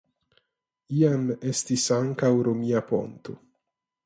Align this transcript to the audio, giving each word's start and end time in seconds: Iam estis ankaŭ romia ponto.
Iam 1.01 1.27
estis 1.51 1.85
ankaŭ 1.99 2.33
romia 2.49 2.83
ponto. 2.91 3.39